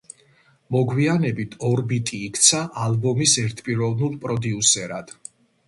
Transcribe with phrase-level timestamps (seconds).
[0.75, 5.17] მოგვიანებით ორბიტი იქცა ალბომის ერთპიროვნულ პროდიუსერად.